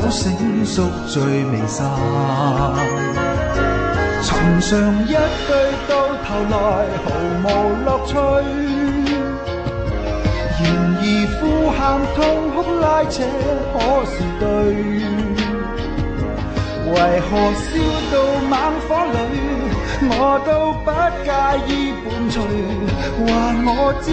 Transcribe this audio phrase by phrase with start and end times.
[0.00, 1.90] 酒醒宿醉未散。
[4.22, 5.16] 从上一句
[5.88, 6.54] 到頭來
[7.02, 7.06] 毫
[7.42, 7.46] 無
[7.84, 8.14] 樂趣。
[10.60, 10.64] 然
[11.00, 11.02] 而
[11.34, 11.78] 呼喊
[12.14, 12.16] 痛
[12.54, 13.16] 哭拉扯
[13.72, 14.46] 可是對？
[16.88, 17.68] 為何燒
[18.12, 18.14] 到
[18.48, 18.54] 猛
[18.86, 19.16] 火裏，
[20.10, 20.12] 我
[20.46, 20.48] 都
[20.84, 20.88] 不
[21.24, 21.28] 介
[21.66, 22.36] 意伴隨？
[23.26, 23.28] 話
[23.66, 23.68] 我
[24.00, 24.06] 知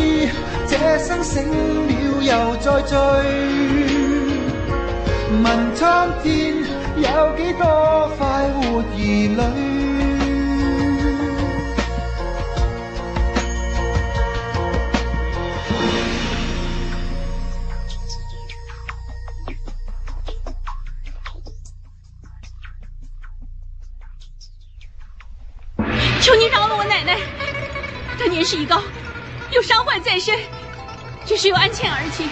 [0.68, 3.95] 這生醒了又再醉。
[5.46, 6.56] 问苍天
[6.98, 9.38] 有几多快活兒女？
[26.22, 27.20] 求你饶了我奶奶，
[28.18, 28.82] 她年事已高，
[29.52, 30.40] 有伤患在身，
[31.24, 32.24] 这事由安茜而起，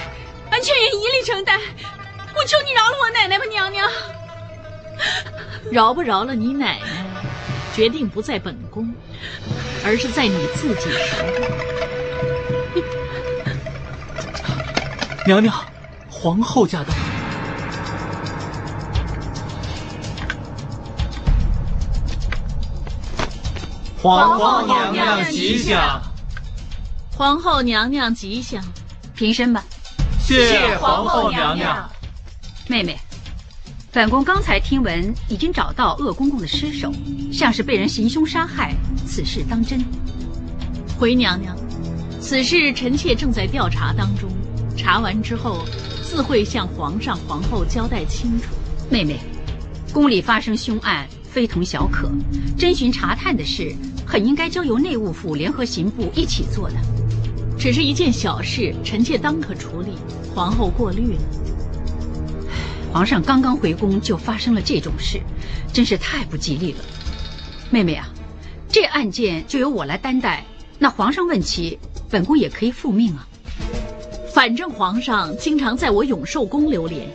[0.50, 1.59] 安茜愿一力承担。
[2.36, 3.89] 我求你饶了我奶奶吧，娘娘。
[5.72, 6.88] 饶不饶了你奶奶，
[7.76, 8.94] 决定不在本宫，
[9.86, 11.26] 而是在你自己手
[12.76, 12.84] 里。
[15.26, 15.56] 娘娘，
[16.09, 16.94] 皇后驾到。
[24.02, 26.02] 皇后娘娘吉祥。
[27.15, 28.61] 皇后娘娘吉祥，
[29.15, 29.64] 平身吧。
[30.20, 31.89] 谢皇后娘娘。
[32.70, 32.98] 妹妹，
[33.92, 36.94] 本宫刚才听闻已经找到鄂公公的尸首，
[37.30, 38.74] 像是被人行凶杀害，
[39.06, 39.84] 此事当真？
[40.98, 41.54] 回娘娘，
[42.22, 44.30] 此事臣妾正在调查当中，
[44.78, 45.66] 查完之后
[46.02, 48.56] 自会向皇上、皇后交代清楚。
[48.90, 49.20] 妹妹，
[49.92, 52.10] 宫里发生凶案，非同小可，
[52.58, 53.76] 侦询查探的事
[54.06, 56.76] 很应该交由内务府联合刑部一起做的。
[57.60, 59.92] 只是一件小事，臣妾当可处理，
[60.34, 61.22] 皇后过虑了。
[62.93, 65.20] 皇上刚刚回宫就发生了这种事，
[65.73, 66.80] 真是太不吉利了。
[67.71, 68.08] 妹妹啊，
[68.70, 70.45] 这案件就由我来担待。
[70.77, 73.27] 那皇上问起，本宫也可以复命啊。
[74.32, 77.08] 反正皇上经常在我永寿宫流连，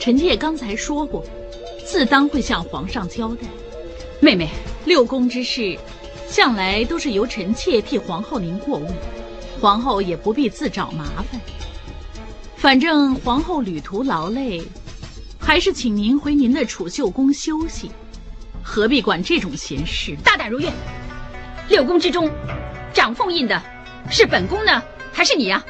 [0.00, 1.24] 臣妾刚才说过，
[1.86, 3.46] 自当会向皇上交代。
[4.18, 4.48] 妹妹，
[4.84, 5.78] 六宫之事，
[6.26, 8.92] 向来都是由臣妾替皇后您过问，
[9.60, 11.40] 皇后也不必自找麻烦。
[12.56, 14.60] 反正皇后旅途劳累，
[15.46, 17.90] 还是请您回您的储秀宫休息，
[18.62, 20.16] 何必管这种闲事？
[20.24, 20.72] 大胆如愿。
[21.68, 22.30] 六宫之中，
[22.94, 23.62] 掌凤印的
[24.10, 25.62] 是本宫呢，还是你呀、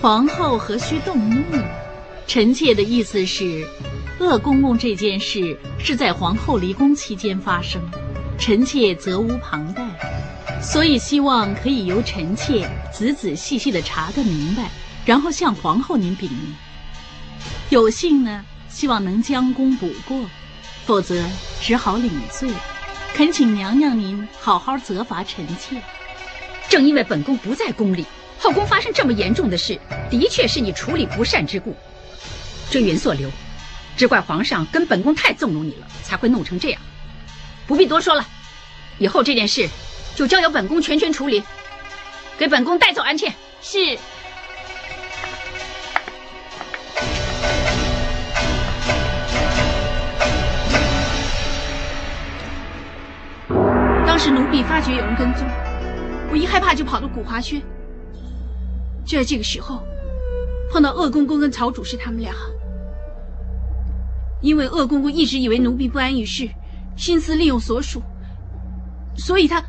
[0.00, 1.42] 皇后何须动怒？
[2.26, 3.64] 臣妾的意思是，
[4.18, 7.80] 鄂公公这件事是在皇后离宫期间发生，
[8.36, 9.82] 臣妾责无旁贷，
[10.60, 14.70] 所以希望可以由臣妾仔仔细细的查个明白，
[15.04, 16.54] 然后向皇后您禀明。
[17.70, 20.24] 有幸呢，希望能将功补过，
[20.86, 21.24] 否则
[21.60, 22.50] 只好领罪。
[23.14, 25.82] 恳请娘娘您好好责罚臣妾。
[26.68, 28.06] 正因为本宫不在宫里，
[28.38, 29.78] 后宫发生这么严重的事，
[30.10, 31.76] 的确是你处理不善之故。
[32.70, 33.30] 追云所留，
[33.96, 36.80] 只怪皇上跟本宫太纵容你了，才会弄成这样。
[37.66, 38.26] 不必多说了，
[38.98, 39.68] 以后这件事
[40.14, 41.42] 就交由本宫全权处理。
[42.38, 43.34] 给本宫带走安茜。
[43.60, 43.98] 是。
[54.12, 55.48] 当时奴婢发觉有人跟踪，
[56.30, 57.62] 我一害怕就跑到古华轩。
[59.06, 59.82] 就在这个时候，
[60.70, 62.34] 碰到鄂公公跟曹主事他们俩。
[64.42, 66.46] 因为鄂公公一直以为奴婢不安于世，
[66.94, 68.02] 心思利用所属，
[69.16, 69.64] 所以他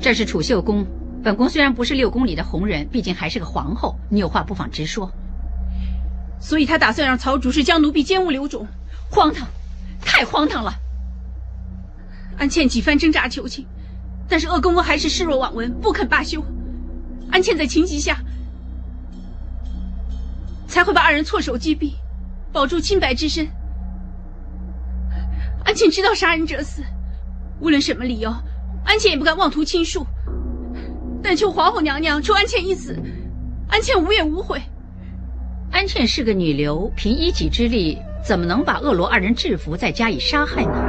[0.00, 0.84] 这是储秀宫，
[1.22, 5.08] 本宫虽然不是六宫里的红人，毕竟还是个皇后，你有话不妨直说。
[6.40, 8.66] 所以他打算让曹主事将奴婢奸污留种，
[9.08, 9.46] 荒唐，
[10.00, 10.72] 太荒唐了！
[12.38, 13.66] 安茜几番挣扎求情，
[14.28, 16.44] 但是鄂公公还是视若罔闻，不肯罢休。
[17.30, 18.18] 安茜在情急下，
[20.68, 21.94] 才会把二人错手击毙，
[22.52, 23.48] 保住清白之身。
[25.64, 26.82] 安茜知道杀人者死，
[27.60, 28.30] 无论什么理由，
[28.84, 30.06] 安茜也不敢妄图倾诉。
[31.22, 32.96] 但求皇后娘娘除安茜一死，
[33.68, 34.62] 安茜无怨无悔。
[35.72, 40.85] 安茜是个女流，凭一己之力，怎么能把恶罗二人制服再加以杀害呢？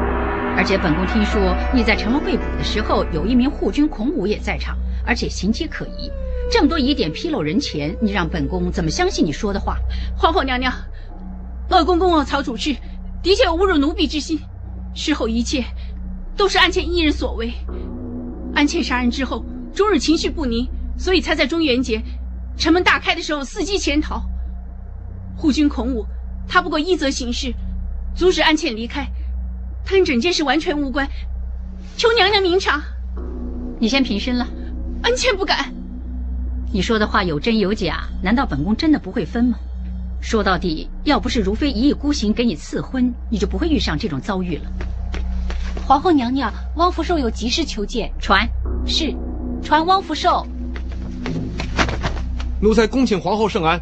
[0.57, 4.75] 而且本宫听说你在城门被捕的时候，有一名护军孔武也在场，
[5.05, 6.11] 而且行迹可疑。
[6.49, 9.77] 这么多疑点披露人前，你让本宫怎么相信你说的话？
[10.17, 10.73] 皇后娘娘，
[11.69, 12.75] 鄂公公曹主事
[13.21, 14.39] 的确有侮辱奴婢之心。
[14.95, 15.63] 事后一切
[16.35, 17.53] 都是安茜一人所为。
[18.55, 19.45] 安茜杀人之后，
[19.75, 20.67] 终日情绪不宁，
[20.97, 22.01] 所以才在中元节
[22.57, 24.23] 城门大开的时候伺机潜逃。
[25.35, 26.03] 护军孔武，
[26.47, 27.53] 他不过依则行事，
[28.15, 29.05] 阻止安茜离开，
[29.89, 31.07] 跟整件事完全无关。
[31.95, 32.83] 求娘娘明察。
[33.79, 34.47] 你先平身了。
[35.03, 35.73] 恩妾不敢。
[36.73, 39.57] 你说的话有真有假，难道本宫真的不会分吗？
[40.19, 44.63] 说到底，要不是如妃一意孤行给你赐婚，你就不会遇上这种遭遇了。
[45.87, 48.11] 皇后娘娘，汪福寿有急事求见。
[48.19, 48.45] 传
[48.85, 49.15] 是，
[49.63, 50.45] 传汪福寿。
[52.59, 53.79] 奴才恭请皇后圣安。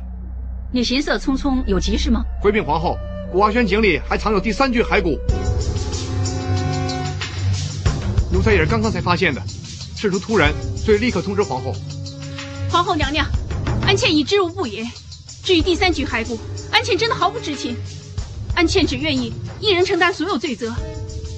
[0.72, 2.24] 你行色匆匆，有急事吗？
[2.42, 2.98] 回禀皇后，
[3.31, 5.18] 古华轩井里还藏有第三具骸骨，
[8.36, 9.42] 奴才也是刚刚才发现的。
[9.96, 11.74] 事出突然，所以立刻通知皇后。
[12.70, 13.26] 皇后娘娘，
[13.88, 14.86] 安茜已知无不言。
[15.42, 16.38] 至于第三具骸骨，
[16.70, 17.78] 安茜真的毫不知情。
[18.54, 20.74] 安茜只愿意一人承担所有罪责，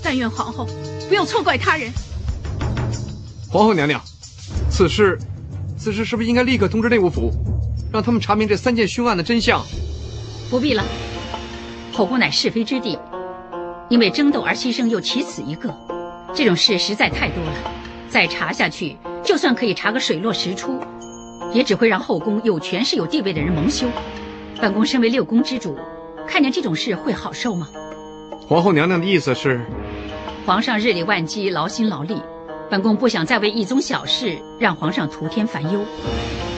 [0.02, 0.68] 但愿皇后
[1.08, 1.92] 不要错怪他人。
[3.48, 4.02] 皇后娘娘，
[4.72, 5.20] 此事，
[5.78, 7.32] 此事是不是应该立刻通知内务府，
[7.94, 9.64] 让他们查明这三件凶案的真相？
[10.50, 10.84] 不必了，
[11.94, 12.98] 后宫乃是非之地，
[13.88, 15.72] 因为争斗而牺牲又岂此一个？
[16.38, 17.54] 这种事实在太多了，
[18.10, 20.80] 再查下去，就算可以查个水落石出。
[21.52, 23.88] 也只会让后宫有权势、有地位的人蒙羞。
[24.62, 25.76] 本宫身为六宫之主，
[26.28, 27.68] 看见这种事会好受吗？
[28.48, 29.66] 皇后娘娘的意思是，
[30.46, 32.22] 皇上日理万机，劳心劳力，
[32.70, 35.84] 本宫不想再为一宗小事让皇上徒添烦忧。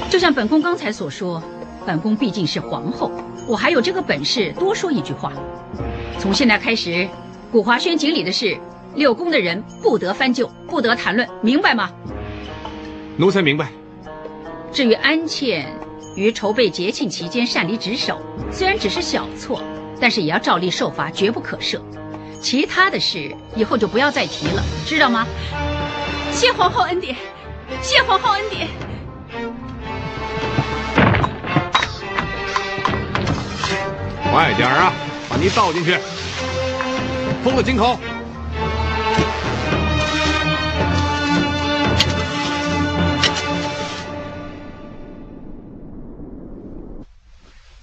[0.09, 1.41] 就像本宫刚才所说，
[1.85, 3.09] 本宫毕竟是皇后，
[3.47, 5.31] 我还有这个本事多说一句话。
[6.17, 7.07] 从现在开始，
[7.49, 8.57] 古华轩井里的事，
[8.95, 11.89] 六宫的人不得翻旧，不得谈论，明白吗？
[13.17, 13.69] 奴才明白。
[14.71, 15.65] 至于安茜
[16.15, 18.19] 于筹备节庆期间擅离职守，
[18.51, 19.61] 虽然只是小错，
[19.99, 21.79] 但是也要照例受罚，绝不可赦。
[22.41, 25.25] 其他的事以后就不要再提了，知道吗？
[26.31, 27.15] 谢皇后恩典，
[27.81, 28.67] 谢皇后恩典。
[34.31, 34.93] 快点啊，
[35.27, 35.97] 把泥倒进去，
[37.43, 37.99] 封了井口。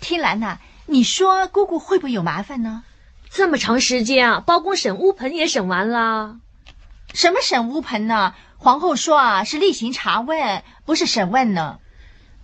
[0.06, 2.84] 天兰呐，你说姑姑会不会有麻烦呢？
[3.28, 6.36] 这么长时间啊，包公审乌盆也审完了。
[7.12, 8.32] 什么审乌盆呢？
[8.56, 11.80] 皇后说啊，是例行查问，不是审问呢。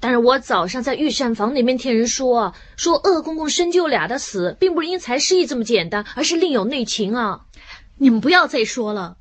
[0.00, 7.43] 但是我早上在御膳房那边听人说，说鄂公公深究俩的死，并不是因材失义这么简单，而是另有内情啊。
[7.99, 9.17] 你们不要再说了。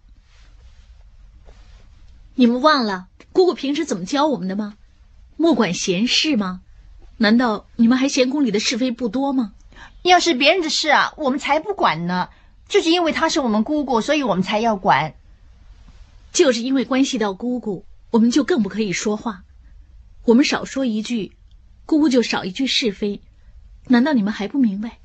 [2.34, 4.74] 你们忘了姑姑平时怎么教我们的吗？
[5.38, 6.62] 莫管闲事吗？
[7.22, 9.54] 难道你们还嫌宫里的是非不多吗？
[10.02, 12.30] 要是别人的事啊，我们才不管呢。
[12.68, 15.14] 就是因为她是我们姑姑，所以我们才要管。
[16.34, 19.44] 就是因为关系到姑姑，我们就更不可以说话。
[20.26, 21.34] 我们少说一句，
[21.86, 23.22] 姑姑就少一句是非。
[23.86, 24.98] 难道你们还不明白？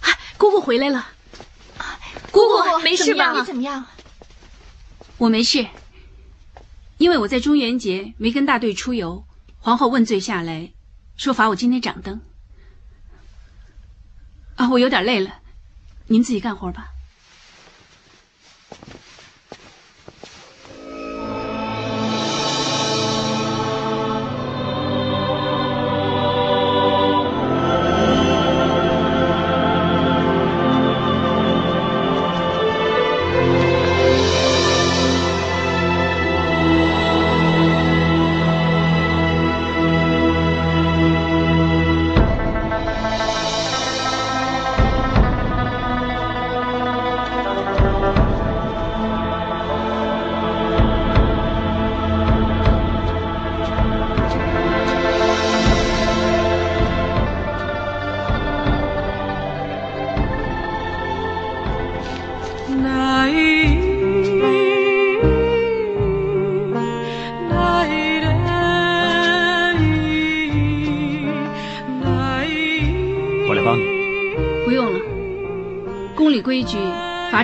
[0.00, 1.08] 啊，姑姑回来了。
[2.30, 3.32] 姑姑没事吧？
[3.32, 3.86] 你怎么样？
[5.16, 5.66] 我没事，
[6.98, 9.24] 因为我在中元节没跟大队出游。
[9.64, 10.74] 皇后问罪下来，
[11.16, 12.20] 说罚我今天掌灯。
[14.56, 15.40] 啊，我有点累了，
[16.06, 16.90] 您自己干活吧。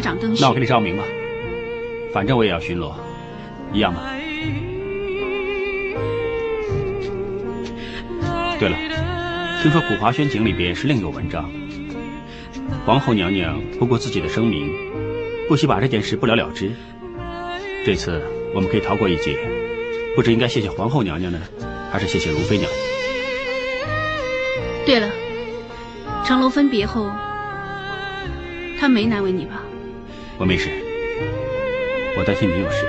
[0.00, 1.04] 掌灯那我给你照明吧，
[2.12, 2.92] 反正我也要巡逻，
[3.72, 4.00] 一样吗？
[8.58, 8.76] 对了，
[9.62, 11.50] 听说古华轩井里边是另有文章，
[12.84, 14.70] 皇后娘娘不顾自己的声名，
[15.48, 16.70] 不惜把这件事不了了之。
[17.86, 18.22] 这次
[18.54, 19.38] 我们可以逃过一劫，
[20.14, 21.40] 不知应该谢谢皇后娘娘呢，
[21.90, 22.80] 还是谢谢如妃娘娘？
[24.84, 25.10] 对了，
[26.24, 27.10] 长楼分别后，
[28.78, 29.59] 他没难为你吧？
[30.40, 30.70] 我没事，
[32.16, 32.86] 我担心你有事。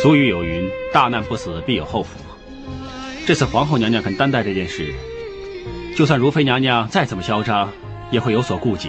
[0.00, 2.18] 俗语有云：“大难不死，必有后福。”
[3.28, 4.94] 这次皇后娘娘肯担待这件事，
[5.94, 7.70] 就算如妃娘娘再怎么嚣张，
[8.10, 8.88] 也会有所顾忌。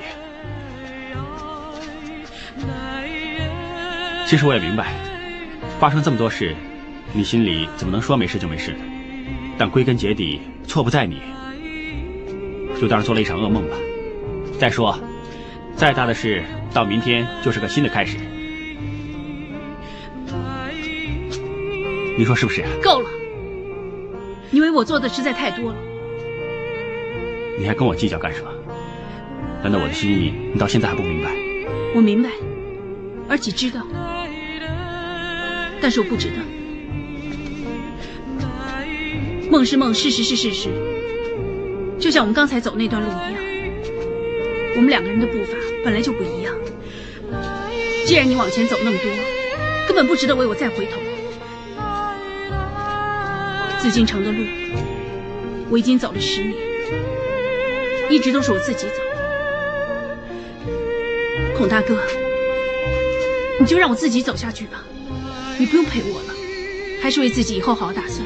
[4.25, 4.93] 其实我也明白，
[5.77, 6.55] 发生这么多事，
[7.11, 8.79] 你心里怎么能说没事就没事呢？
[9.57, 11.21] 但归根结底，错不在你，
[12.79, 13.75] 就当是做了一场噩梦吧。
[14.59, 14.99] 再说，
[15.77, 18.17] 再大的事，到明天就是个新的开始。
[22.17, 22.65] 你说是不是？
[22.83, 23.09] 够了！
[24.51, 25.77] 你为我做的实在太多了。
[27.57, 28.49] 你还跟我计较干什么？
[29.63, 31.31] 难道我的心意你到现在还不明白？
[31.95, 32.29] 我明白，
[33.29, 33.87] 而且知道，
[35.79, 36.35] 但是我不值得。
[39.49, 40.69] 梦是梦，事实是事实。
[41.97, 43.38] 就像我们刚才走那段路一样，
[44.75, 46.53] 我们两个人的步伐本来就不一样。
[48.05, 49.11] 既然你往前走那么多，
[49.87, 50.99] 根本不值得为我再回头。
[53.79, 54.43] 紫禁城的路，
[55.69, 56.55] 我已经走了十年，
[58.09, 58.93] 一直都是我自己走。
[61.57, 61.97] 孔大哥，
[63.59, 64.83] 你就让我自己走下去吧，
[65.57, 66.33] 你不用陪我了，
[67.01, 68.25] 还是为自己以后好好打算。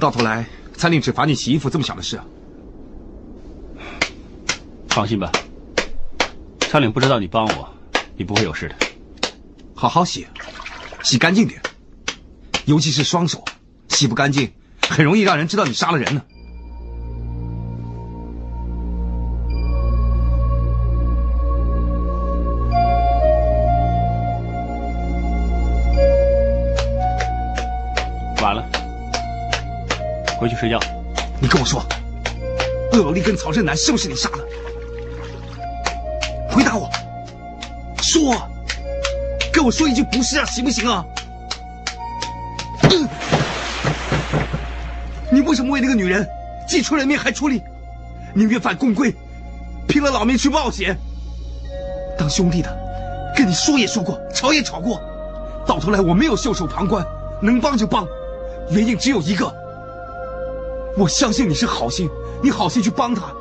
[0.00, 2.24] 到头来参令只罚你洗衣服这么小的事啊？
[4.88, 5.30] 放心吧，
[6.60, 7.68] 参令不知道你帮我，
[8.16, 8.74] 你不会有事的。
[9.74, 10.26] 好好洗，
[11.04, 11.60] 洗干净点，
[12.64, 13.44] 尤其是双手，
[13.88, 14.50] 洗不干净，
[14.88, 16.22] 很容易让人知道你杀了人呢。
[16.22, 16.29] 晚
[30.60, 30.78] 睡觉。
[31.40, 31.82] 你跟我说，
[32.92, 34.46] 鄂罗丽跟曹振南是不是你杀的？
[36.50, 36.86] 回答我，
[38.02, 38.34] 说，
[39.50, 41.02] 跟我说一句不是啊，行不行啊？
[45.32, 46.28] 你为什么为那个女人
[46.68, 47.62] 既出人命还出力，
[48.34, 49.14] 宁愿犯宫规，
[49.88, 50.94] 拼了老命去冒险？
[52.18, 52.68] 当兄弟的，
[53.34, 55.00] 跟你说也说过，吵也吵过，
[55.66, 57.02] 到头来我没有袖手旁观，
[57.40, 58.06] 能帮就帮，
[58.72, 59.58] 原因只有一个。
[60.96, 62.08] 我相信你是好心，
[62.42, 63.32] 你好心去帮他，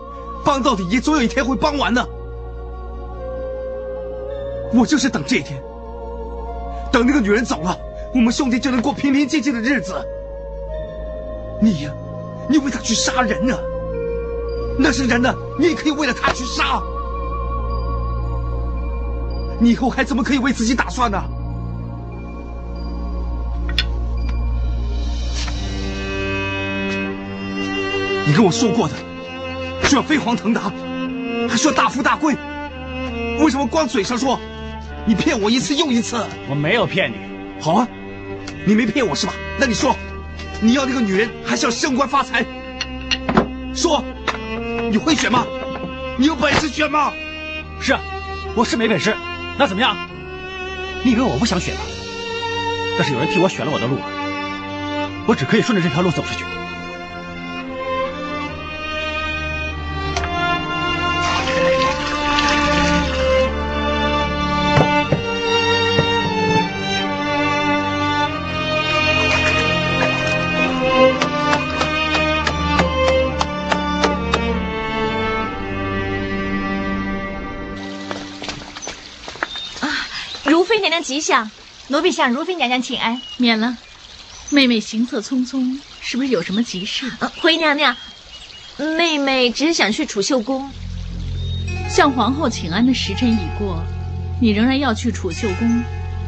[0.44, 2.08] 帮到底也总有一天会帮完的。
[4.74, 5.62] 我就是等这一天，
[6.92, 7.78] 等那个女人走了，
[8.14, 9.96] 我们兄弟就能过平平静静的日子。
[11.62, 11.92] 你呀，
[12.48, 13.58] 你为他去杀人呢、
[14.78, 16.82] 那是人呢，你也可以为了他去杀。
[19.60, 21.22] 你以后还怎么可以为自己打算呢？
[28.30, 28.94] 你跟我说过的，
[29.88, 30.72] 说要飞黄腾达，
[31.50, 32.36] 还说大富大贵，
[33.40, 34.40] 为什么光嘴上说？
[35.04, 36.24] 你骗我一次又一次。
[36.48, 37.16] 我没有骗你。
[37.60, 37.88] 好啊，
[38.68, 39.34] 你没骗我是吧？
[39.60, 39.96] 那你说，
[40.62, 42.46] 你要那个女人，还是要升官发财？
[43.74, 44.06] 说，
[44.92, 45.44] 你会选吗？
[46.16, 47.12] 你有本事选吗？
[47.82, 48.00] 是啊，
[48.54, 49.16] 我是没本事，
[49.58, 50.08] 那怎么样？
[51.02, 51.82] 你以为我不想选吗？
[52.96, 53.98] 但是有人替我选了我的路，
[55.26, 56.46] 我只可以顺着这条路走下去。
[80.80, 81.52] 妃娘娘吉祥，
[81.90, 83.22] 奴婢向如妃娘娘请安。
[83.38, 83.78] 免了，
[84.50, 87.12] 妹妹行色匆匆，是不是有什么急事？
[87.42, 87.94] 回娘娘，
[88.98, 90.72] 妹妹只是想去储秀宫。
[91.90, 93.84] 向皇后请安的时辰已过，
[94.40, 95.84] 你仍然要去储秀宫，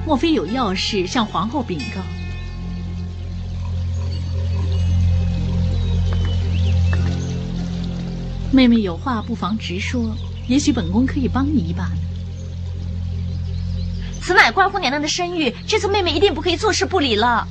[0.06, 2.02] 莫非有要事向皇后禀告？
[8.52, 10.14] 妹妹有话不妨直说，
[10.50, 12.11] 也许本宫可以帮你一把呢。
[14.22, 17.48] 此乃关乎娘娘的声誉，这次妹妹一定不可以坐视不理了。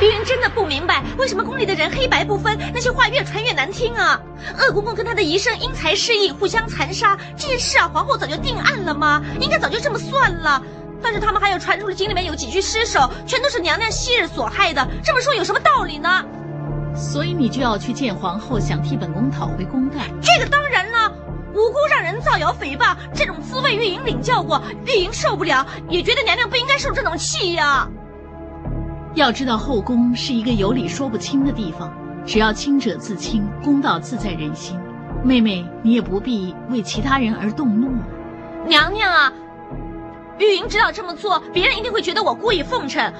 [0.00, 4.20] 玉云真的不明白，为什么宫里的人黑白不分，那些话越传越难听啊！
[4.58, 9.22] 鄂公公跟他的姨甥因财失义，互相残杀，这件事啊，皇后早就定案了吗？
[9.40, 10.60] 应该早就这么算了。
[11.00, 16.24] 但是他们还有传出了京里面有几具尸首，全都是娘娘昔日所害的，这么说有什么道理呢？
[16.94, 19.98] 所以你就要去见皇后，想替本宫讨回公道。
[20.20, 20.91] 这个当然了，
[21.52, 27.88] 无辜让人造谣诽谤，这种滋味玉莹领教过，玉莹受不了，也觉得娘娘不应该受这种气呀。
[29.14, 31.92] 要知道后宫是一个有理说不清的地方，
[32.24, 34.78] 只要清者自清，公道自在人心。
[35.22, 37.90] 妹妹，你也不必为其他人而动怒。
[38.66, 39.32] 娘娘啊，
[40.38, 43.12] 玉莹知道这么做，别人一定会觉得我故意奉承。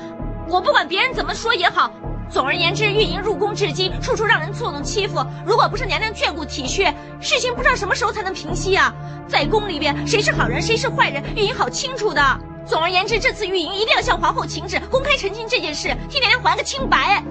[0.48, 1.92] 我不管别人怎么说也好。
[2.32, 5.22] 总而言之，玉莹入宫至今，处处让人错弄欺负。
[5.44, 8.90] 如果不是娘娘眷顾体恤，事情不知道什么时候才能平息啊！
[9.28, 12.22] 在宫里边，谁是好人，谁是坏人，玉莹好清楚的。
[12.64, 17.22] 总而言之，这次玉莹一定要向皇后请旨，公开澄清这件事，替娘娘还个清白。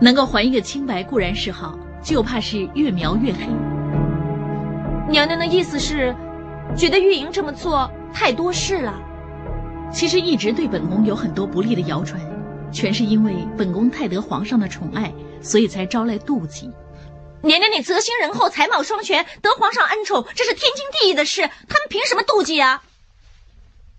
[0.00, 3.40] 能够还一个清白固然是好，就怕是越描越黑。
[5.08, 6.14] 娘娘的意思是，
[6.76, 8.94] 觉得玉莹这么做太多事了。
[9.92, 12.20] 其实一直对本宫有很多不利的谣传，
[12.72, 16.70] 全是因为本宫太得皇上的宠爱，所以才招来妒忌。
[17.42, 21.42] 娘娘，你泽心仁厚，才貌双全，得皇上恩宠，这是天经地义的事。
[21.68, 22.82] 他们凭什么妒忌啊？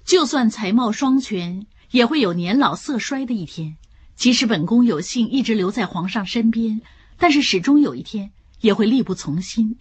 [0.05, 3.77] 就算才貌双全，也会有年老色衰的一天。
[4.15, 6.81] 即使本宫有幸一直留在皇上身边，
[7.17, 9.77] 但是始终有一天也会力不从心。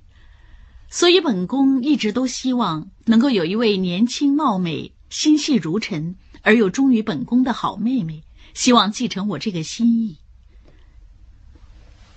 [0.89, 8.23] 所以本宫一直都希望能够有一位年轻貌美、心细如尘而又忠于本宫的好妹妹，
[8.55, 10.19] 希望继承我这个心意。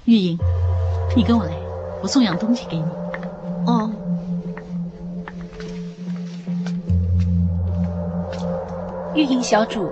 [0.05, 0.37] 玉莹。
[1.13, 1.51] 你跟我来，
[2.01, 2.85] 我送样东西给你。
[3.67, 3.91] 哦，
[9.13, 9.91] 玉莹小主，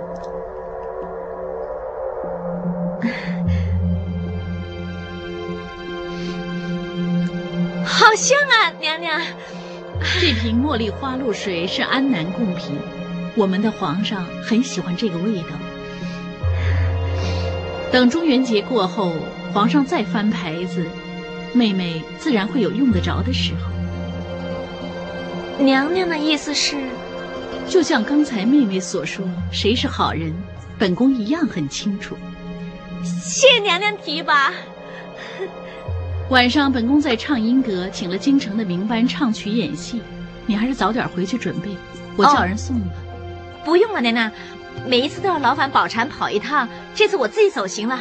[7.84, 9.20] 好香啊，娘娘！
[10.02, 12.76] 这瓶茉莉花露水是安南贡品，
[13.34, 15.48] 我们的皇上很喜欢这个味道。
[17.92, 19.12] 等中元节过后，
[19.52, 20.86] 皇上再翻牌子。
[21.52, 23.72] 妹妹自然会有用得着的时候。
[25.58, 26.76] 娘娘的意思是，
[27.68, 30.32] 就像刚才妹妹所说，谁是好人，
[30.78, 32.16] 本宫一样很清楚。
[33.02, 34.52] 谢娘娘提拔。
[36.30, 40.00] 晚上本宫在畅音阁请了京城的名班唱曲演戏，
[40.46, 41.68] 你还是早点回去准备，
[42.16, 42.94] 我叫人送你吧。
[43.64, 44.30] 不用了，奶奶，
[44.86, 47.98] 每一次都要劳烦宝蟾跑一趟，这次我自己走行了。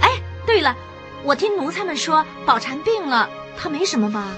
[0.00, 0.08] 哎，
[0.46, 0.72] 对了。
[1.24, 4.28] 我听奴才们说，宝蟾病了，她没什么吧？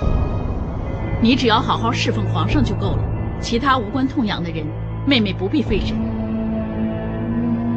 [1.20, 3.04] 你只要好好侍奉皇上就够了，
[3.38, 4.64] 其他无关痛痒的人，
[5.06, 5.94] 妹妹不必费神。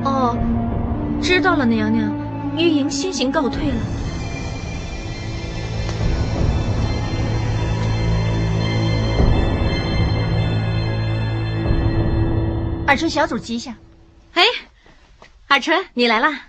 [0.05, 0.37] 哦，
[1.21, 2.09] 知道了，娘娘。
[2.57, 3.75] 玉莹先行告退了。
[12.87, 13.75] 尔淳小组吉祥。
[14.33, 14.43] 哎，
[15.47, 16.47] 尔淳，你来啦？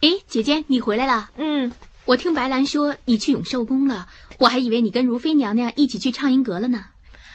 [0.00, 1.30] 哎，姐姐，你回来了。
[1.36, 1.72] 嗯。
[2.04, 6.86] 我听白兰说你去永寿宫了，我还以为你跟如妃娘娘一起去畅音阁了呢。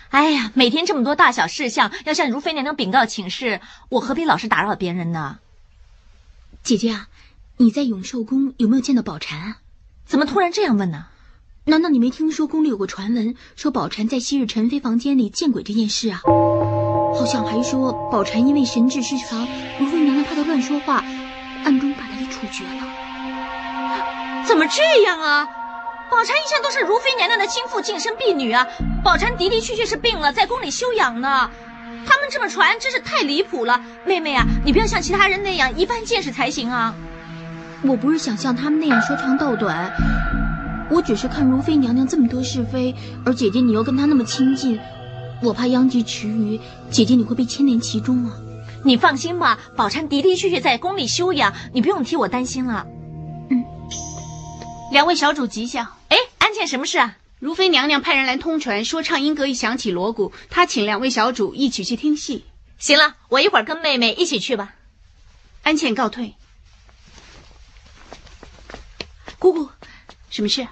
[0.10, 5.40] 哎呀，每天这么多大小事项要向如妃娘娘禀告请示，我何必老是打扰别人呢？
[6.64, 7.08] 姐姐啊，
[7.58, 9.58] 你在永寿宫有没有见到宝蟾啊？
[10.06, 11.08] 怎么突然这样问呢？
[11.66, 16.22] 难道你没听说宫里有个传闻，说宝蟾在昔日宸妃房间里见鬼这件事啊？
[17.14, 19.48] 好像还说宝蟾因为神智失常，
[19.80, 21.04] 如妃娘娘怕她乱说话，
[21.64, 22.84] 暗中把她给处决了。
[24.46, 25.48] 怎么这样啊？
[26.12, 28.68] 宝钗一向都是如妃娘娘的亲附、近身婢女啊。
[29.04, 31.50] 宝钗的的确确是病了，在宫里休养呢。
[32.06, 33.80] 他们这么传，真是太离谱了。
[34.06, 36.94] 妹妹啊，你不要像其他人那样一般见识才行啊。
[37.82, 39.92] 我不是想像他们那样说长道短，
[40.90, 42.94] 我只是看如妃娘娘这么多是非，
[43.26, 44.80] 而姐姐你又跟她那么亲近，
[45.44, 48.38] 我怕殃及池鱼，姐姐你会被牵连其中啊。
[48.86, 52.86] 你放心吧，宝钗的的确确在宫里休养，你不用替我担心了。
[53.50, 53.64] 嗯
[54.92, 55.86] 两位小主吉祥！
[56.10, 57.18] 哎，安茜，什么事啊？
[57.40, 62.46] 如妃娘娘派人来通传，说畅音阁一响起锣鼓，她请两位小主一起去听戏。
[62.78, 64.76] 行了，我一会儿跟妹妹一起去吧。
[65.64, 66.36] 安茜告退。
[69.40, 69.70] 姑姑，
[70.30, 70.68] 什么事？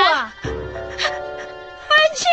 [0.00, 0.32] 安
[2.14, 2.28] 茜，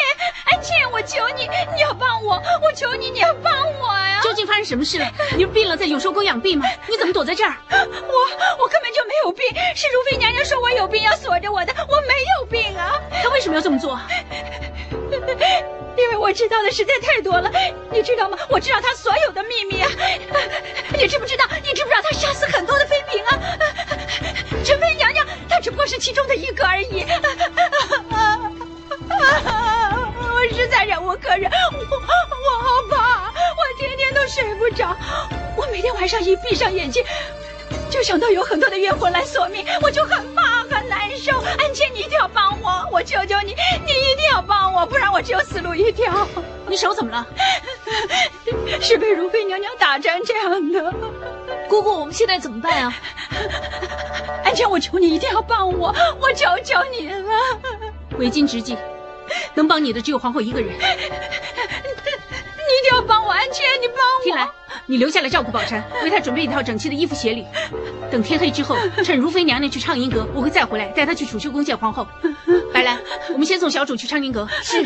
[0.45, 4.21] 安茜，我求你，你要帮我，我求你，你要帮我呀！
[4.23, 5.11] 究竟发生什么事了？
[5.35, 6.65] 你病了，在永寿宫养病吗？
[6.87, 7.53] 你怎么躲在这儿？
[7.69, 9.45] 我我根本就没有病，
[9.75, 12.99] 是如妃娘娘说我有病要锁着我的，我没有病啊！
[13.21, 13.99] 她为什么要这么做？
[15.97, 17.51] 因为我知道的实在太多了，
[17.91, 18.37] 你知道吗？
[18.49, 19.89] 我知道她所有的秘密啊！
[20.97, 21.45] 你知不知道？
[21.61, 23.37] 你知不知道她杀死很多的妃嫔啊？
[25.85, 27.05] 珍妃娘娘，她只不过是其中的一个而已。
[30.21, 31.99] 我实在忍无可忍，我我
[32.59, 34.95] 好怕，我天天都睡不着，
[35.55, 37.03] 我每天晚上一闭上眼睛，
[37.89, 41.39] 就想到有很多的冤魂来索命，我就很怕很难受。
[41.41, 46.27] 安茜，你一定要帮我，我求求你，你一定要帮我，不然我只有死路一条。
[46.67, 47.25] 你手怎么了？
[48.81, 50.93] 是被如妃娘娘打成这样的。
[51.69, 52.93] 姑姑，我们现在怎么办啊？
[54.43, 57.23] 安茜，我求你一定要帮我，我求求你了。
[58.17, 58.75] 为今之计，
[59.53, 60.71] 能帮你的只有皇后一个人。
[62.69, 64.23] 你一定要帮我，安茜，你帮我。
[64.23, 64.47] 听来，
[64.87, 67.45] 你留下来照顾宝钗，为她准备一套整齐的衣服鞋履。
[68.11, 72.07] 等天黑之后， 趁如妃娘娘去畅音阁，我会再回来带她去储秀宫见皇后。
[72.73, 72.99] 白兰，
[73.31, 74.47] 我们先送小主去畅音阁。
[74.63, 74.83] 是。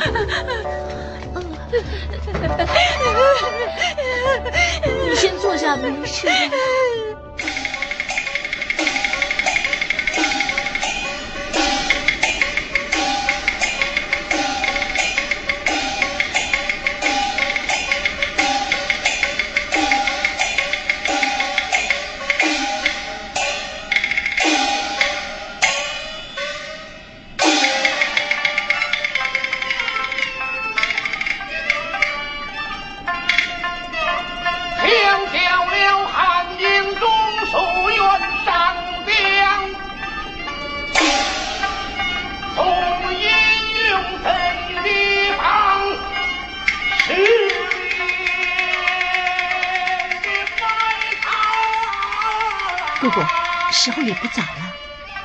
[5.09, 6.27] 你先坐下，没事。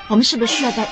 [0.09, 0.89] 我们是不是需要在？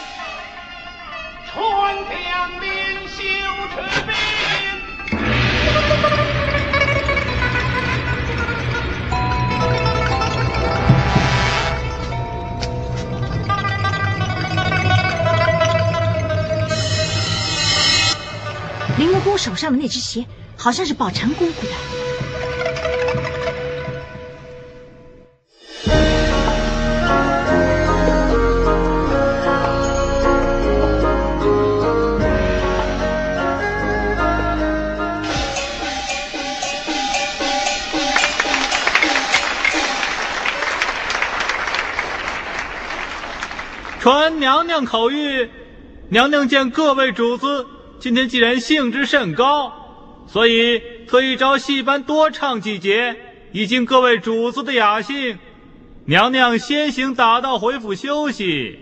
[18.98, 20.26] 灵武宫手上的那只鞋，
[20.56, 21.72] 好像是宝蟾姑姑的。
[44.06, 45.48] 传娘娘口谕，
[46.10, 47.66] 娘娘见各位主子
[47.98, 49.72] 今天既然兴致甚高，
[50.28, 53.16] 所以特意招戏班多唱几节，
[53.50, 55.36] 以尽各位主子的雅兴。
[56.04, 58.78] 娘娘先行打道回府休息，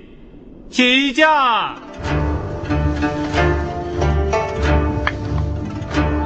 [0.69, 1.77] 起驾。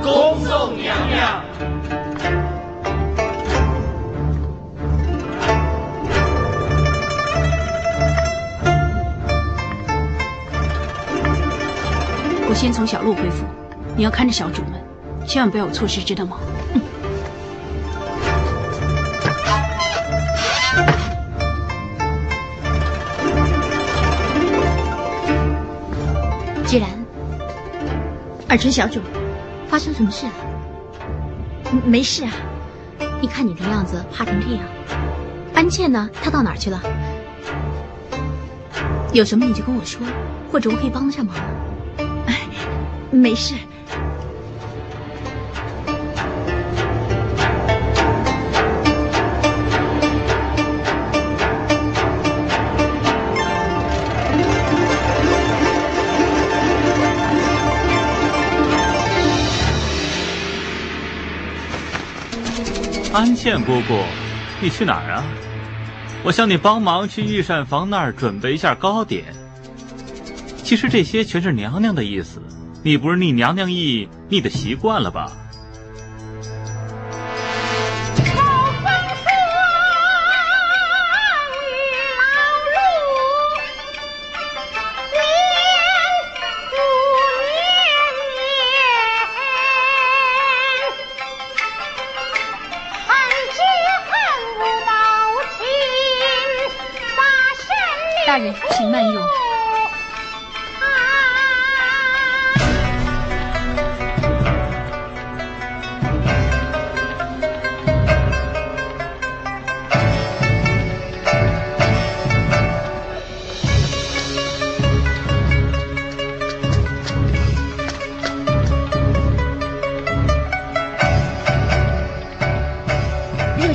[0.02, 1.78] 恭送娘娘。
[12.59, 13.44] 先从小路恢复，
[13.97, 14.73] 你要看着小主们，
[15.25, 16.38] 千万不要有错失，知道吗？
[16.75, 16.81] 嗯。
[26.66, 26.90] 既然，
[28.49, 28.99] 尔淳小主，
[29.68, 30.33] 发生什么事了？
[31.87, 32.33] 没事啊，
[33.21, 34.64] 你看你的样子，怕成这样。
[35.55, 36.11] 安茜呢？
[36.21, 36.83] 她到哪儿去了？
[39.12, 40.01] 有什么你就跟我说，
[40.51, 41.37] 或者我可以帮得上忙。
[43.11, 43.55] 没事。
[63.11, 64.05] 安茜姑姑，
[64.61, 65.25] 你去哪儿啊？
[66.23, 69.25] 我想你帮忙去御膳房那儿准备一下糕点。
[70.62, 72.40] 其实这些全是娘娘的意思。
[72.83, 75.33] 你不是逆娘娘意逆的习惯了吧？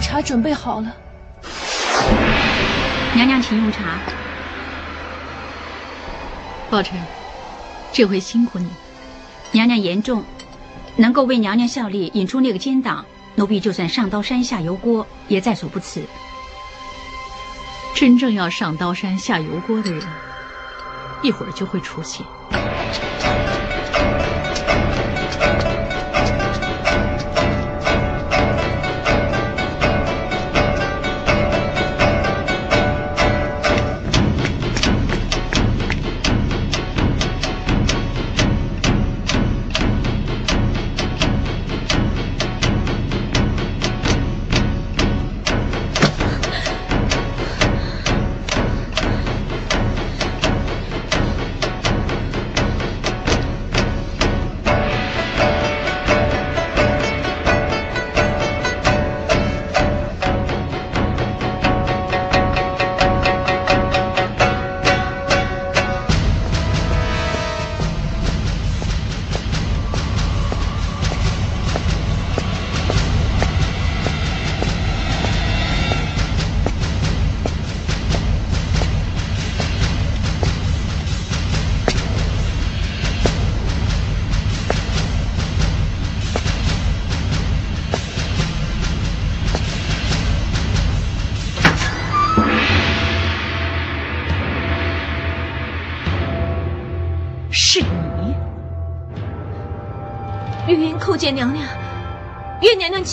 [0.04, 0.94] 茶准备好了。
[3.16, 3.98] 娘娘，请用茶。
[6.70, 6.92] 宝钗，
[7.94, 8.68] 这回辛苦你。
[9.54, 10.24] 娘娘言重，
[10.98, 16.04] 能够为娘娘效力，引出那个奸党，奴婢就算上刀山下油锅也在所不辞。
[17.96, 20.04] 真正要上刀山下油锅的人，
[21.22, 22.26] 一会儿就会出现。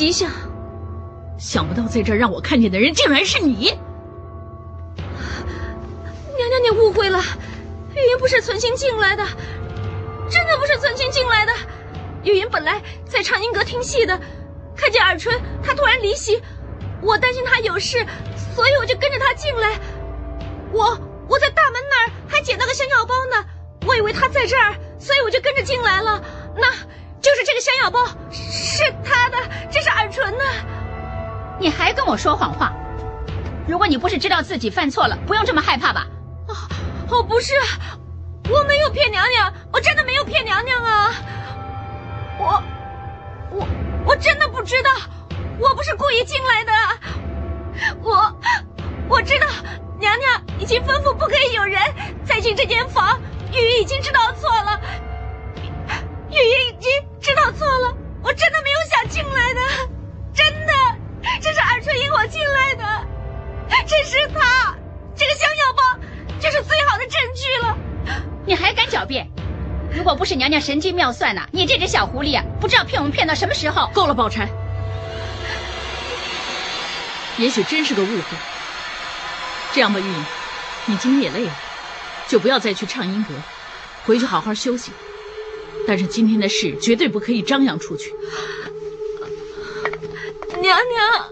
[0.01, 0.31] 吉祥。
[1.39, 3.67] 想不到在这儿让我看见的人竟然是你！
[4.97, 7.21] 娘娘，你误会了，
[7.95, 9.23] 玉云不是存心进来的，
[10.31, 11.53] 真的不是存心进来的。
[12.25, 14.19] 玉云本来在畅音阁听戏的，
[14.75, 16.43] 看见尔春他突然离席，
[17.03, 18.03] 我担心他有事，
[18.55, 19.79] 所以我就跟着他进来。
[20.73, 23.45] 我我在大门那儿还捡到个香药包呢。
[23.87, 26.25] 我以为他在这儿，所以我就跟着进来了。
[26.57, 26.69] 那
[27.21, 29.37] 就是这个香药包，是他的，
[29.71, 30.45] 这是尔淳的。
[31.59, 32.73] 你还跟我说谎话？
[33.69, 36.07] 如果你不是知道自己犯错了，不用这么害怕吧？
[36.49, 36.55] 哦，
[37.11, 37.55] 我，不是，
[38.49, 41.13] 我没有骗娘娘，我真的没有骗娘娘啊！
[42.39, 42.63] 我，
[43.51, 43.69] 我，
[44.07, 44.91] 我真的不知道，
[45.59, 46.73] 我不是故意进来的。
[48.03, 48.35] 我，
[49.09, 49.47] 我知道
[49.99, 51.81] 娘娘已经吩咐不可以有人
[52.25, 53.21] 再进这间房。
[53.53, 54.81] 玉玉已经知道错了，
[70.51, 73.89] 娘娘神机妙算呐，你这只小狐狸啊，不知道骗我们骗到什么时候。
[73.95, 74.49] 够了，宝钗，
[77.39, 78.37] 也许真是个误会。
[79.73, 80.25] 这样吧，玉莹，
[80.87, 81.53] 你今天也累了。
[82.27, 83.35] 就不要再去畅音阁，
[84.05, 84.91] 回去好好休息。
[85.87, 88.13] 但是今天的事绝对不可以张扬出去。
[90.61, 91.30] 娘娘，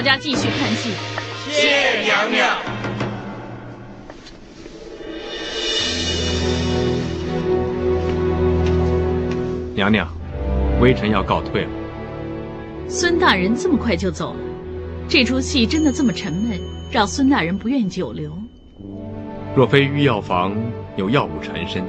[0.00, 0.92] 大家继续看戏。
[1.50, 2.56] 谢娘娘。
[9.74, 10.08] 娘娘，
[10.80, 11.70] 微臣要告退了。
[12.88, 14.40] 孙大人这么快就走了，
[15.06, 16.58] 这出戏真的这么沉闷，
[16.90, 18.32] 让孙大人不愿久留？
[19.54, 20.56] 若非御药房
[20.96, 21.84] 有药物缠身，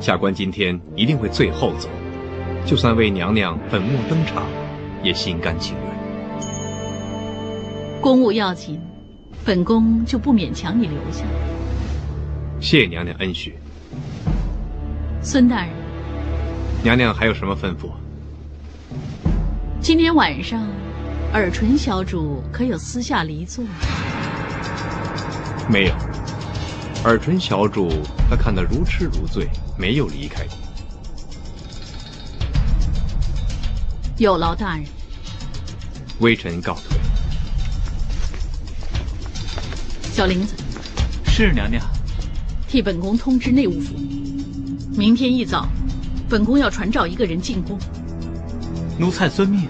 [0.00, 1.90] 下官今天一定会最后走。
[2.64, 4.46] 就算为娘娘粉墨登场，
[5.02, 5.89] 也心甘情愿。
[8.00, 8.80] 公务要紧，
[9.44, 11.22] 本宫就不勉强你留下。
[12.58, 13.58] 谢娘娘恩许。
[15.22, 15.70] 孙大人，
[16.82, 17.90] 娘娘还有什么吩咐？
[19.82, 20.66] 今天晚上，
[21.34, 23.62] 尔淳小主可有私下离座？
[25.68, 25.94] 没有。
[27.04, 27.90] 尔淳小主
[28.30, 29.46] 他看得如痴如醉，
[29.78, 30.46] 没有离开。
[34.16, 34.86] 有劳大人。
[36.20, 36.98] 微臣告退。
[40.20, 40.54] 小林子，
[41.24, 41.82] 是娘娘。
[42.68, 43.94] 替本宫通知内务府，
[44.94, 45.66] 明天一早，
[46.28, 47.78] 本宫要传召一个人进宫。
[48.98, 49.66] 奴才遵命。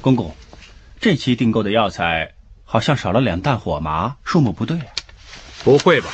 [0.00, 0.34] 公公，
[0.98, 2.32] 这期订购的药材
[2.64, 4.86] 好像少了两担火麻，数目不对啊。
[5.62, 6.08] 不会吧？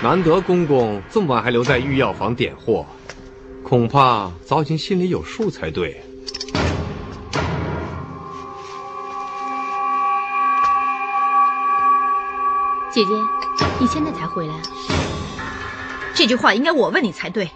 [0.00, 2.86] 难得公公这么晚还留在御药房点货，
[3.64, 6.00] 恐怕早已经心里有数才对。
[12.94, 13.10] 姐姐，
[13.80, 14.62] 你现在才回来啊？
[16.14, 17.50] 这句话应该我问你才对。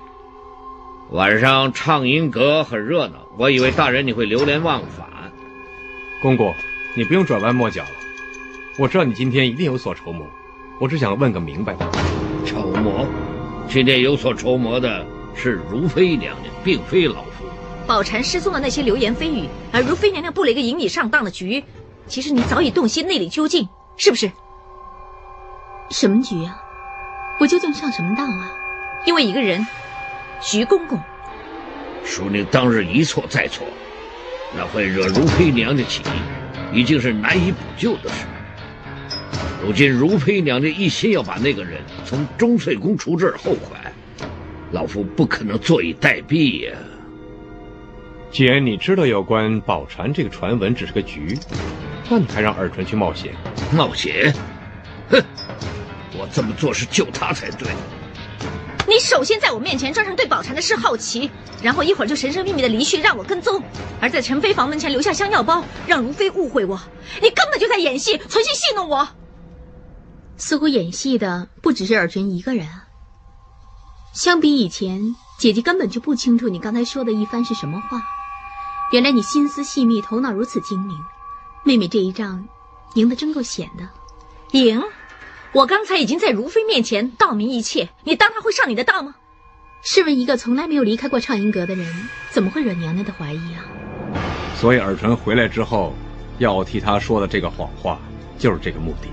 [1.10, 5.06] 晚上畅音阁很热闹，我以为大人你会流连忘返。
[6.20, 6.52] 公公，
[6.96, 7.90] 你不用转弯抹角了，
[8.80, 10.26] 我知道你今天一定有所筹谋，
[10.80, 11.76] 我只想问个明白。
[12.44, 13.06] 筹谋？
[13.68, 17.44] 今天有所筹谋的是如妃娘娘，并非老夫。
[17.86, 21.62] 宝蟾失踪的那些流言蜚语，而如妃娘娘布了一个引你上当的局，
[22.08, 24.28] 其实你早已洞悉内里究竟，是不是？
[25.90, 26.62] 什么局啊？
[27.40, 28.52] 我究竟上什么当啊？
[29.06, 29.66] 因为一个人，
[30.40, 31.00] 徐公公。
[32.04, 33.66] 淑宁当日一错再错，
[34.56, 36.02] 那会惹如妃娘娘起
[36.72, 38.26] 疑，已经是难以补救的事。
[39.62, 43.92] 如今如妃娘娘一心要把那个人从钟粹宫除之而后快，
[44.72, 46.76] 老夫不可能坐以待毙呀。
[48.30, 51.38] 既然你知道有关宝蟾这个传闻只是个局，
[52.10, 53.32] 那你还让尔淳去冒险？
[53.72, 54.34] 冒险？
[55.10, 55.22] 哼！
[56.18, 57.68] 我这么做是救他才对。
[58.86, 61.30] 你首先在我面前装成对宝蟾的事好奇，
[61.62, 63.62] 然后一会儿就神神秘秘的离去，让我跟踪，
[64.00, 66.80] 而在陈妃房门前留下香药包，让如妃误会我。
[67.22, 69.06] 你根本就在演戏，存心戏弄我。
[70.38, 72.86] 似乎演戏的不只是尔淳一个人啊。
[74.14, 78.00] 相比以前，姐姐根本就不清楚你刚才说的一番是什么话。
[78.90, 80.96] 原来你心思细密，头脑如此精明。
[81.62, 82.48] 妹妹这一仗，
[82.94, 83.86] 赢得真够险的。
[84.52, 84.82] 赢？
[85.52, 89.14] 我刚才已经在如妃面前道明一切，你当她会上你的当吗？
[89.82, 91.86] 试问一个从来没有离开过畅音阁的人，
[92.30, 93.64] 怎么会惹娘娘的怀疑啊？
[94.56, 95.94] 所以尔淳回来之后，
[96.38, 97.98] 要我替他说的这个谎话，
[98.38, 99.08] 就是这个目的。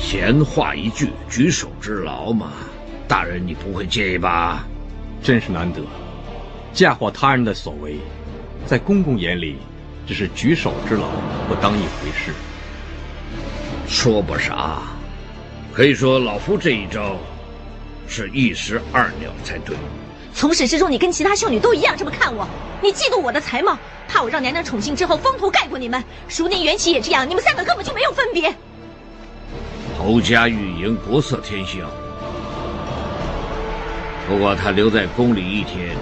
[0.00, 2.52] 闲话一句，举手之劳嘛。
[3.08, 4.64] 大人，你不会介意吧？
[5.22, 5.80] 真是难得，
[6.72, 7.98] 嫁祸他人的所为，
[8.64, 9.56] 在公公眼里，
[10.06, 11.08] 只是举手之劳，
[11.48, 12.32] 不当一回事。
[13.88, 14.82] 说不傻。
[15.74, 17.16] 可以说，老夫这一招
[18.06, 19.74] 是一石二鸟才对。
[20.34, 22.46] 从始至终，你跟其他秀女都一样这么看我。
[22.82, 26.04] 你嫉妒我的才貌，怕我让娘娘宠幸之后风头盖过你们。
[26.28, 28.54] 熟年缘起也这样，你们三个根本就没有分别。
[29.98, 31.88] 侯家玉莹国色天香，
[34.28, 35.96] 不过她留在宫里一天，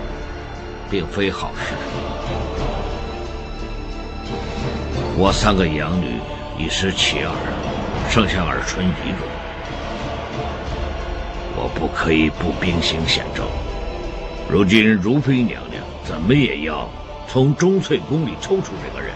[0.91, 1.75] 并非好事。
[5.17, 6.19] 我三个养女
[6.59, 7.31] 已失其二，
[8.11, 9.40] 剩下尔淳一个。
[11.63, 13.45] 我不可以不兵行险招。
[14.51, 16.89] 如今如妃娘娘怎么也要
[17.29, 19.15] 从钟粹宫里抽出这个人，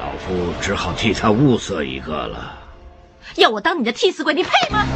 [0.00, 2.58] 老夫只好替她物色一个了。
[3.36, 4.86] 要我当你的替死鬼，你配吗？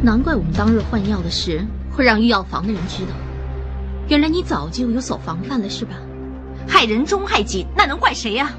[0.00, 3.10] 难怪我们当日换药的事会让御药房的人知道，
[4.06, 5.96] 原来你早就有所防范了，是吧？
[6.68, 8.52] 害人终害己，那能怪谁呀？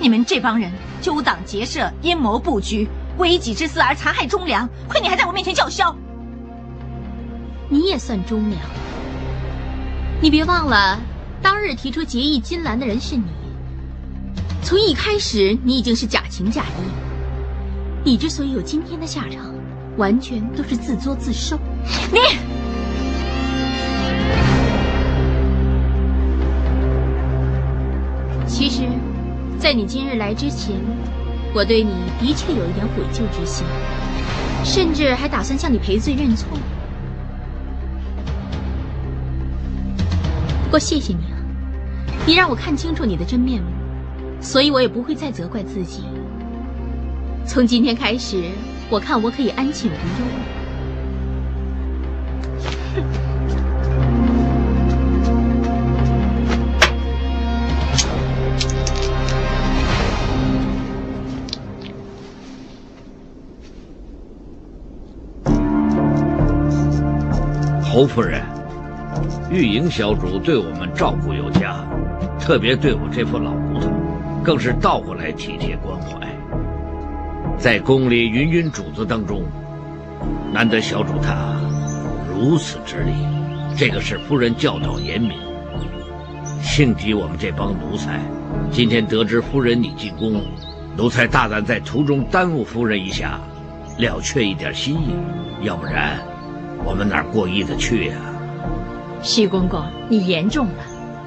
[0.00, 0.70] 你们这帮人
[1.00, 5.94] 纠党结社，阴谋布局，为一己之私而残害忠良，亏你还在我面前叫嚣！
[7.68, 8.60] 你也算忠良？
[10.20, 10.98] 你别忘了，
[11.40, 13.24] 当日提出结义金兰的人是你。
[14.62, 18.04] 从一开始，你已经是假情假意。
[18.04, 19.54] 你之所以有今天的下场，
[19.96, 21.58] 完全都是自作自受。
[22.12, 22.18] 你，
[29.64, 30.76] 在你今日来之前，
[31.54, 31.90] 我对你
[32.20, 33.64] 的确有一点悔疚之心，
[34.62, 36.46] 甚至还打算向你赔罪认错。
[40.64, 41.40] 不过谢谢你啊，
[42.26, 43.68] 你让我看清楚你的真面目，
[44.38, 46.02] 所以我也不会再责怪自己。
[47.46, 48.44] 从今天开始，
[48.90, 50.63] 我看我可以安寝无忧了。
[67.94, 68.42] 侯夫人，
[69.52, 71.76] 玉莹小主对我们照顾有加，
[72.40, 73.88] 特别对我这副老骨头，
[74.42, 76.18] 更是倒过来体贴关怀。
[77.56, 79.44] 在宫里芸芸主子当中，
[80.52, 81.54] 难得小主她
[82.28, 83.12] 如此之力，
[83.76, 85.38] 这个是夫人教导严明。
[86.62, 88.18] 幸及我们这帮奴才，
[88.72, 90.42] 今天得知夫人你进宫，
[90.96, 93.38] 奴才大胆在途中耽误夫人一下，
[93.98, 95.14] 了却一点心意，
[95.62, 96.18] 要不然
[96.84, 98.16] 我们哪过意的去呀？
[99.22, 100.84] 徐公公，你言重了。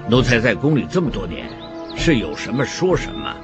[0.09, 1.49] 奴才在宫里这么多年，
[1.95, 3.35] 是有什么说什么。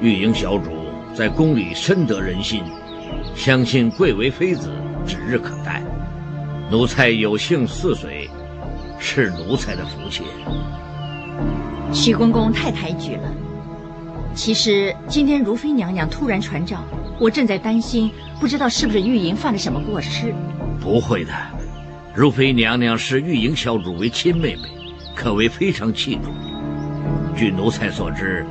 [0.00, 0.70] 玉莹小主
[1.14, 2.62] 在宫里深得人心，
[3.34, 4.70] 相信贵为妃子
[5.06, 5.82] 指日可待。
[6.70, 8.28] 奴才有幸似水，
[8.98, 10.22] 是奴才的福气。
[11.92, 13.32] 徐公公太抬举了。
[14.34, 16.84] 其实今天如妃娘娘突然传召，
[17.18, 20.34] 我正在担心，不知道是不是玉莹犯了什么过失。
[20.86, 21.32] 不会的。
[22.14, 24.62] 如妃娘娘视玉莹小主为亲妹妹，
[25.16, 26.32] 可谓非常器重。
[27.36, 28.46] 据奴才所知，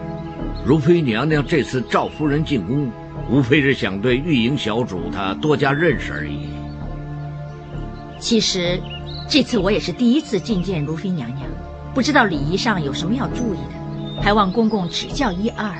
[0.66, 2.92] 如妃娘娘这次召夫人进宫，
[3.32, 6.50] 无非是想对玉莹小主她多加认识而已。
[8.20, 8.82] 其实，
[9.30, 11.50] 这次我也是第一次觐见如妃娘娘，
[11.94, 15.74] 不知道礼仪上有什么要注意的，还望公公指教一二。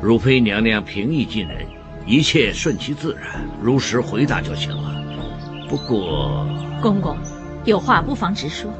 [0.00, 1.66] 如妃娘娘平易近人，
[2.06, 4.94] 一切顺其自然，如实回答就行了。
[5.68, 6.46] 不过。
[6.80, 7.16] 公公，
[7.64, 8.70] 有话不妨直说。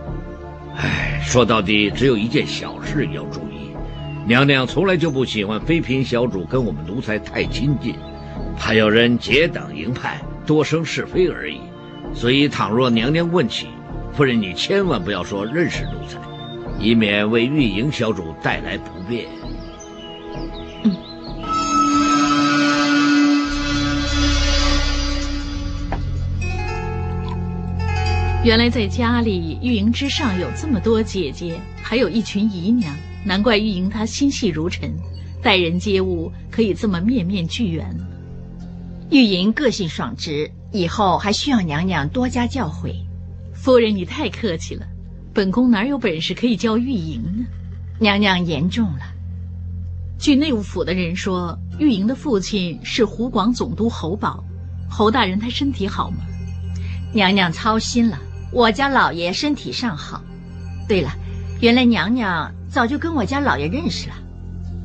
[0.77, 3.75] 唉，说到底，只有一件小事要注意。
[4.27, 7.95] 娘娘从来就不喜欢妃嫔小主跟我们奴才太亲近，
[8.57, 11.61] 怕有人结党营派，多生是非而已。
[12.15, 13.67] 所以，倘若娘娘问起，
[14.13, 16.19] 夫人你千万不要说认识奴才，
[16.79, 19.27] 以免为玉莹小主带来不便。
[28.45, 34.95] 原来在家里，玉莹之上有这么多姐姐，还有一群姨娘，难怪玉莹她心细如尘，
[35.43, 37.85] 待人接物可以这么面面俱圆。
[39.11, 42.95] 玉莹个性爽直，以后还需要娘娘多加教诲。
[43.53, 44.87] 夫人你太客气了，
[45.35, 47.45] 本宫哪有本事可以教玉莹呢？
[47.99, 49.01] 娘娘言重了。
[50.17, 54.45] 据内务府的人说，玉莹的父亲是湖广总督侯宝，
[54.89, 56.19] 侯大人他身体好吗？
[57.13, 58.19] 娘娘操心了。
[58.51, 60.23] 我家老爷身体尚好。
[60.89, 61.11] 对了，
[61.61, 64.15] 原来娘娘早就跟我家老爷认识了。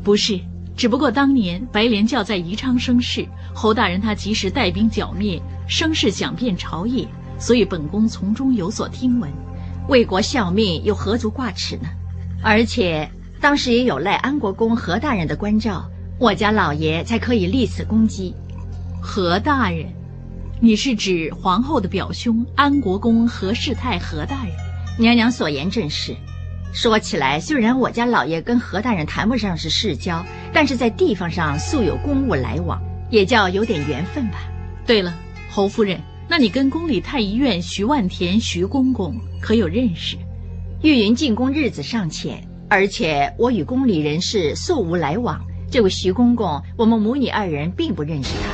[0.03, 0.39] 不是，
[0.76, 7.07] 只不过当年白莲教在宜昌生事，侯大人他及时带兵剿灭，声势响遍朝野，
[7.39, 9.32] 所以本宫从中有所听闻。
[9.88, 11.88] 为国效命又何足挂齿呢？
[12.41, 13.09] 而且
[13.39, 15.89] 当时也有赖安国公何大人的关照，
[16.20, 18.34] 我家老爷才可以立此功绩。
[19.01, 19.88] 何大人。
[20.66, 24.53] 你是指皇后的表兄安国公何世泰何大人？
[24.97, 26.16] 娘娘所言正是。
[26.72, 34.38] 说起来，虽然我家老爷跟何大人谈不上是世交，但是在地方上素有公务来往，也叫有点缘分吧。
[34.86, 35.14] 对了，
[35.49, 35.99] 侯夫人，
[36.30, 40.16] 那你跟宫里太医院徐万田徐公公可有认识？
[40.82, 45.41] 玉云进宫日子尚浅，而且我与宫里人士素无来往。
[45.70, 48.53] 这位徐公公，我们母女二人并不认识他。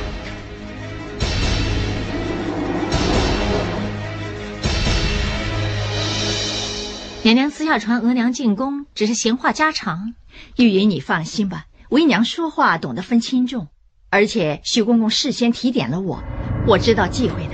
[7.22, 10.14] 娘娘私下传额娘进宫，只是闲话家常。
[10.56, 13.68] 玉云，你放心吧，为娘说话懂得分轻重，
[14.08, 16.22] 而且徐公公事先提点了我，
[16.66, 17.52] 我知道忌讳的。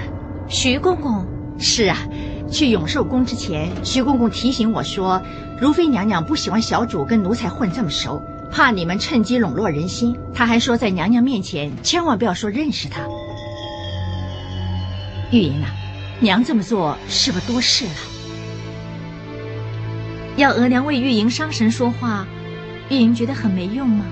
[0.49, 1.27] 徐公公
[1.59, 1.99] 是啊，
[2.49, 5.21] 去永寿宫之前，徐公公提醒我说，
[5.61, 10.17] 如妃娘娘不喜欢小主跟奴才混这么熟，怕你们趁机笼络人心。
[10.33, 13.01] 他还说，在娘娘面前千万不要说认识他。
[15.33, 15.75] 玉莹啊，
[16.21, 18.16] 娘这么做是不多事了？
[20.37, 22.27] 要额娘为玉莹伤神说话，
[22.91, 24.05] 玉莹觉得很没用吗？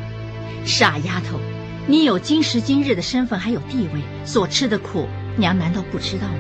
[0.65, 1.39] 傻丫头，
[1.87, 5.07] 你有今时今日的身份还有地位，所吃的苦，
[5.37, 6.39] 娘难道不知道吗？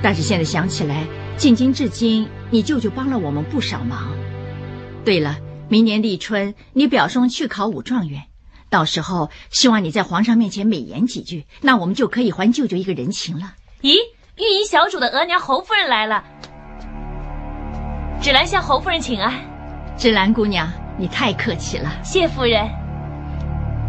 [0.00, 1.04] 但是现在想起来，
[1.36, 4.16] 进京至今，你舅舅帮了我们不少忙。
[5.04, 5.38] 对了，
[5.68, 8.22] 明年立春，你表兄去考武状元，
[8.70, 13.54] 到时候希望你在皇上面前美言几句，那我们就可以还舅舅一个人情了。
[13.82, 13.96] 咦，
[14.36, 16.22] 玉莹小主的额娘侯夫人来了。
[18.22, 19.34] 芷兰向侯夫人请安。
[19.96, 21.90] 芷兰姑娘，你太客气了。
[22.04, 22.70] 谢夫人。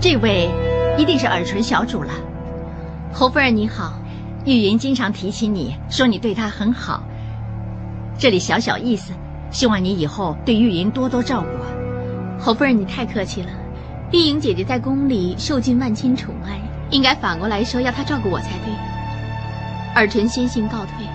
[0.01, 0.49] 这位
[0.97, 2.11] 一定是耳唇小主了。
[3.13, 3.93] 侯夫人你好，
[4.43, 7.03] 玉云经常提起你，说你对她很好。
[8.17, 9.13] 这里小小意思，
[9.51, 12.43] 希望你以后对玉云多多照顾。
[12.43, 13.51] 侯夫人你太客气了，
[14.11, 16.59] 玉莹姐姐在宫里受尽万千宠爱，
[16.89, 18.73] 应该反过来说要她照顾我才对。
[19.93, 21.05] 尔臣先行告退。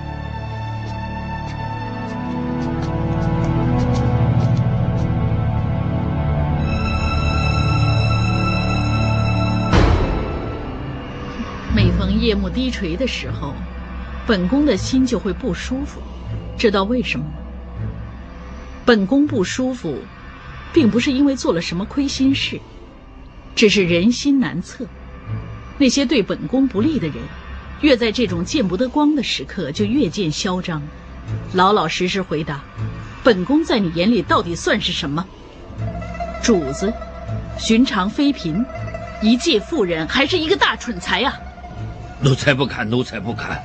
[12.20, 13.54] 夜幕低垂的时候，
[14.26, 16.00] 本宫的心就会不舒服，
[16.58, 17.32] 知道为什么吗？
[18.84, 19.98] 本宫不舒服，
[20.72, 22.60] 并不是因为做了什么亏心事，
[23.54, 24.86] 只是人心难测。
[25.78, 27.16] 那些对本宫不利的人，
[27.82, 30.82] 越在这种见不得光的时刻，就越见嚣张。
[31.52, 32.64] 老老实实回答，
[33.22, 35.24] 本宫在你眼里到底算是什么？
[36.42, 36.92] 主子，
[37.58, 38.64] 寻常妃嫔，
[39.22, 41.38] 一介妇人，还是一个大蠢材啊！
[42.20, 43.62] 奴才不敢，奴才不敢，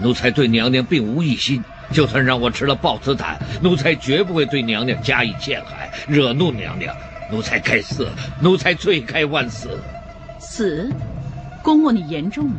[0.00, 1.62] 奴才对娘娘并无异心。
[1.90, 6.94] 就算让我吃了豹子胆，奴才绝不会对娘娘加以陷害，惹怒娘娘。
[7.30, 8.08] 奴才该死，
[8.40, 9.78] 奴才罪该万死。
[10.38, 10.90] 死，
[11.62, 12.56] 公公你言重了。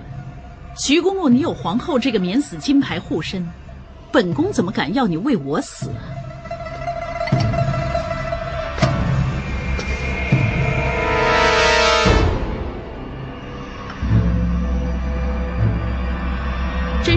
[0.75, 3.47] 徐公公，你有皇后这个免死金牌护身，
[4.11, 6.18] 本宫怎么敢要你为我死啊？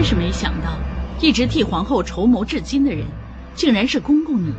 [0.03, 0.77] 真是没想到，
[1.21, 3.05] 一直替皇后筹谋至今的人，
[3.55, 4.53] 竟然是公公你。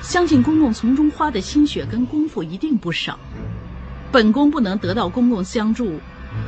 [0.00, 3.16] 相信公公从中花的心血跟功夫一定不少。
[4.10, 6.00] 本宫不能得到公公相助，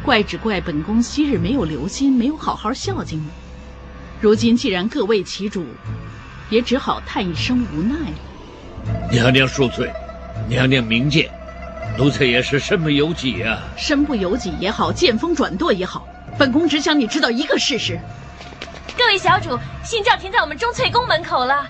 [0.03, 3.29] 怪只怪本宫昔日没有留心，没有好好孝敬你。
[4.21, 5.65] 如今既然各为其主，
[6.51, 9.09] 也只好叹一声无奈了。
[9.09, 9.89] 娘娘恕罪，
[10.49, 11.31] 娘娘明鉴，
[11.97, 13.63] 奴才也是身不由己啊。
[13.77, 16.09] 身不由己也好，见风转舵也好。
[16.39, 17.99] 本宫只想你知道一个事实：
[18.99, 21.67] 各位小主，信轿停在我们钟粹宫门口了。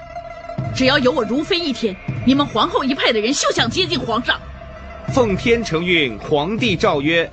[0.75, 1.95] 只要有我如妃一天，
[2.27, 4.41] 你们皇后一派的人休想接近皇上。
[5.13, 7.31] 奉天承运，皇帝诏曰：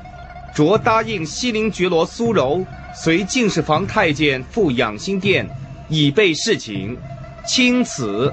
[0.54, 5.48] 着答应西陵觉罗苏柔随敬事房太监赴养心殿，
[5.88, 6.98] 以备侍寝，
[7.46, 8.32] 钦此。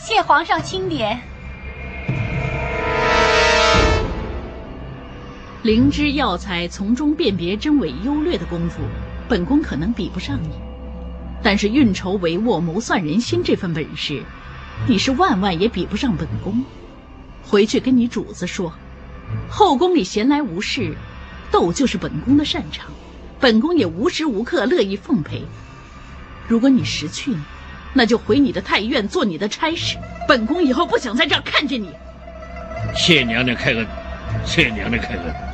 [0.00, 1.20] 谢皇上钦点。
[5.64, 8.82] 灵芝药材从中辨别真伪优劣的功夫，
[9.26, 10.50] 本宫可能比不上你，
[11.42, 14.22] 但是运筹帷幄、谋算人心这份本事，
[14.86, 16.62] 你是万万也比不上本宫。
[17.42, 18.74] 回去跟你主子说，
[19.48, 20.94] 后宫里闲来无事，
[21.50, 22.90] 斗就是本宫的擅长，
[23.40, 25.46] 本宫也无时无刻乐意奉陪。
[26.46, 27.34] 如果你识趣，
[27.94, 29.96] 那就回你的太医院做你的差事，
[30.28, 31.88] 本宫以后不想在这儿看见你。
[32.94, 33.86] 谢娘娘开恩，
[34.44, 35.53] 谢娘娘开恩。